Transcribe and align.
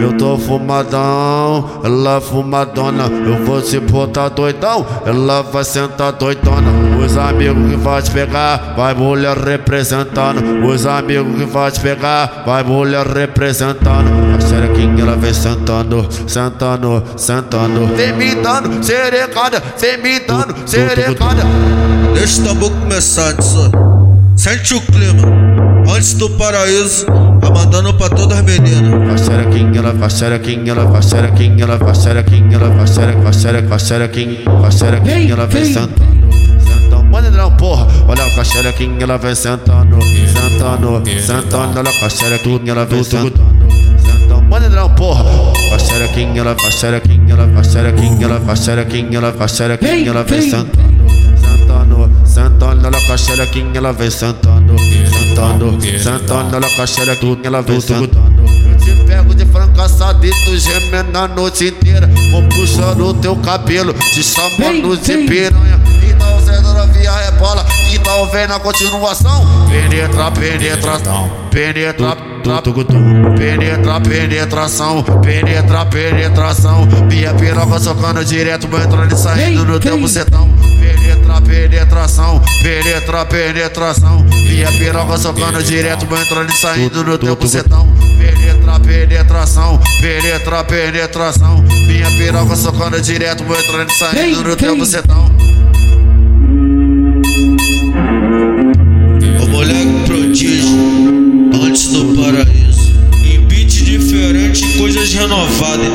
Eu 0.00 0.16
tô 0.16 0.38
fumadão, 0.38 1.82
ela 1.84 2.20
fumadona. 2.20 3.04
Eu 3.04 3.44
vou 3.44 3.60
se 3.60 3.78
botar 3.78 4.30
doidão, 4.30 4.86
ela 5.04 5.42
vai 5.42 5.62
sentar 5.62 6.12
doidona. 6.12 6.70
Os 7.04 7.16
amigos 7.16 7.70
que 7.70 7.76
vai 7.76 8.02
te 8.02 8.10
pegar, 8.10 8.74
vai 8.76 8.94
mulher 8.94 9.36
representando. 9.36 10.66
Os 10.66 10.86
amigos 10.86 11.36
que 11.36 11.44
vai 11.44 11.70
te 11.70 11.80
pegar, 11.80 12.44
vai 12.46 12.62
mulher 12.62 13.06
representando. 13.06 14.10
A 14.36 14.40
xerequinha 14.40 15.02
ela 15.02 15.16
vem 15.16 15.34
sentando, 15.34 16.08
sentando, 16.26 17.02
sentando. 17.16 17.86
Vem 17.94 18.12
me 18.14 18.34
dando 18.36 18.82
serecada, 18.82 19.62
vem 19.78 19.98
me 19.98 20.20
dando 20.20 20.54
serecada. 20.66 21.42
Deixa 22.14 22.40
o 22.40 22.44
tambor 22.44 22.70
começar, 22.70 23.40
só. 23.42 23.70
Sente 24.36 24.74
o 24.74 24.80
clima. 24.80 25.22
Antes 25.94 26.14
do 26.14 26.30
paraíso, 26.30 27.04
tá 27.40 27.50
mandando 27.50 27.92
pra 27.94 28.08
ela 29.90 29.98
vai 29.98 30.10
xerequinha, 30.10 30.72
ela 30.72 30.84
vai 30.84 31.02
xerequinha, 31.02 31.64
ela 31.64 31.76
vai 31.76 31.94
xerequinha, 31.94 32.56
ela 32.56 32.68
vai 32.70 32.86
xerequinha, 32.86 33.62
vai 33.68 33.78
xerequinha, 33.78 34.44
vai 34.60 34.70
xerequinha, 34.70 35.32
ela 35.32 35.46
vem 35.46 35.64
sentando. 35.64 36.10
Sentando, 36.60 37.04
manda 37.04 37.30
não, 37.30 37.50
porra. 37.56 37.86
Olha 38.06 38.30
com 38.30 38.40
a 38.40 38.44
xerequinha, 38.44 39.02
ela 39.02 39.18
vem 39.18 39.34
sentando, 39.34 40.00
sentando, 40.02 41.02
sentando. 41.20 41.78
Olha 41.80 41.90
a 41.90 42.08
xerequinha, 42.08 42.70
ela 42.72 42.84
vem 42.86 43.02
sentando. 43.02 43.32
Sentando, 43.98 44.42
manda 44.42 44.68
não, 44.68 44.94
porra. 44.94 45.24
Vai 45.70 45.80
xerequinha, 45.80 46.40
ela 46.40 46.54
vai 46.54 46.70
xerequinha, 46.70 47.34
ela 47.34 47.46
vai 47.46 47.64
xerequinha, 47.64 48.24
ela 48.26 48.38
vai 48.38 48.56
xerequinha, 48.56 49.18
ela 49.18 49.32
vai 49.32 49.48
xerequinha, 49.48 50.08
ela 50.10 50.22
vem 50.22 50.42
sentando. 50.42 50.90
Sentando, 51.36 52.10
sentando, 52.24 52.86
ela 52.86 53.00
com 53.00 53.12
a 53.12 53.16
xerequinha, 53.16 53.72
ela 53.74 53.92
vem 53.92 54.10
sentando, 54.10 54.76
sentando, 54.78 55.78
sentando, 55.98 56.56
ela 56.56 56.68
com 56.76 56.82
a 56.82 56.86
xerequinha, 56.86 57.40
ela 57.44 57.60
vem 57.62 57.80
sentando. 57.80 58.40
Francaçadito, 59.80 60.58
gemendo 60.58 61.16
a 61.16 61.26
noite 61.26 61.68
inteira. 61.68 62.06
Vou 62.30 62.42
puxando 62.48 63.06
o 63.06 63.14
teu 63.14 63.34
cabelo, 63.36 63.94
te 63.94 64.22
chamando 64.22 64.94
de 64.98 65.16
piranha. 65.26 65.80
Então 66.02 66.38
você 66.38 66.60
não 66.60 66.86
via 66.88 67.10
rebola, 67.12 67.64
então 67.90 68.26
vem 68.30 68.46
na 68.46 68.60
continuação. 68.60 69.46
Penetra, 69.70 70.30
penetração, 70.32 71.30
penetra, 71.50 72.16
tra, 72.42 72.62
penetra, 73.38 74.00
penetração, 74.00 75.02
penetra, 75.02 75.86
penetração. 75.86 76.86
Minha 77.06 77.32
piroca 77.32 77.78
socando 77.78 78.22
direto, 78.22 78.68
vou 78.68 78.82
entrando 78.82 79.14
e 79.14 79.16
saindo 79.16 79.64
no 79.64 79.80
teu 79.80 79.98
bucetão. 79.98 80.50
Penetra, 80.78 81.40
penetração, 81.40 82.42
penetra, 82.62 83.24
penetração. 83.24 84.26
Minha 84.28 84.70
piroca 84.72 85.16
socando 85.16 85.62
direto, 85.62 86.04
vou 86.04 86.20
entrando 86.20 86.50
e 86.50 86.56
saindo 86.56 87.02
no 87.02 87.16
teu 87.16 87.34
bucetão. 87.34 87.88
Penetra, 88.82 89.44
penetração, 89.44 89.80
penetra, 90.00 90.64
penetração. 90.64 91.62
Minha 91.86 92.10
piroca 92.12 92.56
socando 92.56 93.00
direto, 93.00 93.44
vou 93.44 93.58
entrando 93.58 93.90
e 93.90 93.94
saindo 93.94 94.44
no 94.44 94.56
teu 94.56 94.76
bucetão. 94.76 95.26
O 99.42 99.48
moleque 99.48 100.04
prodígio. 100.06 101.00
Antes 101.62 101.88
do 101.88 102.14
paraíso. 102.16 102.92
Em 103.24 103.46
beat 103.46 103.70
diferente, 103.84 104.78
coisas 104.78 105.12
renovadas, 105.12 105.86